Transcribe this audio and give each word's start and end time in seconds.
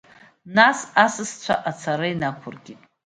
Нас 0.55 0.79
асасцәа 1.03 1.55
ацара 1.69 2.07
инақәыркит. 2.13 2.79